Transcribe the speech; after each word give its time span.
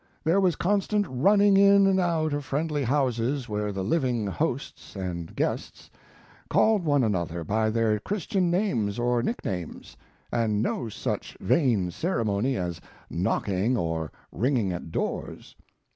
There 0.23 0.39
was 0.41 0.55
constant 0.55 1.05
running 1.07 1.57
in 1.57 1.85
and 1.85 1.99
out 1.99 2.33
of 2.33 2.43
friendly 2.43 2.83
houses 2.83 3.47
where 3.47 3.71
the 3.71 3.83
lively 3.83 4.25
hosts 4.25 4.95
and 4.95 5.35
guests 5.35 5.91
called 6.49 6.83
one 6.83 7.03
another 7.03 7.43
by 7.43 7.69
their 7.69 7.99
Christian 7.99 8.49
names 8.49 8.97
or 8.97 9.21
nicknames, 9.21 9.95
and 10.31 10.63
no 10.63 10.89
such 10.89 11.37
vain 11.39 11.91
ceremony 11.91 12.57
as 12.57 12.81
knocking 13.11 13.77
or 13.77 14.11
ringing 14.31 14.71
at 14.73 14.91
doors. 14.91 15.55